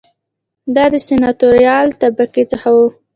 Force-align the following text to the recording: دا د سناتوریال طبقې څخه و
دا 0.75 0.85
د 0.93 0.95
سناتوریال 1.07 1.87
طبقې 2.01 2.43
څخه 2.51 2.69
و 2.75 2.77